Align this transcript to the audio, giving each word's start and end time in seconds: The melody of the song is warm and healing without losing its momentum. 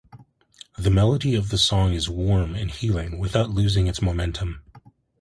The 0.79 0.89
melody 0.89 1.35
of 1.35 1.49
the 1.49 1.59
song 1.59 1.93
is 1.93 2.09
warm 2.09 2.55
and 2.55 2.71
healing 2.71 3.19
without 3.19 3.51
losing 3.51 3.85
its 3.85 4.01
momentum. 4.01 4.63